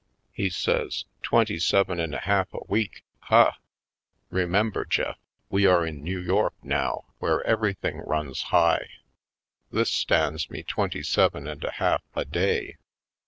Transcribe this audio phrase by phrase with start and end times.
[0.31, 3.51] He says; "Twenty seven and a half a week— huh!
[4.31, 5.13] Remember, Jefif,
[5.51, 8.87] we are in New York now where everything runs high.
[9.69, 12.77] This stands me twenty seven and a half a day."